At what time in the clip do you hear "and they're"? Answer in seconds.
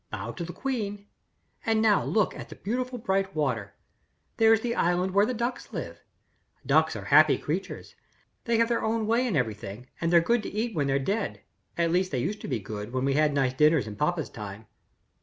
10.01-10.19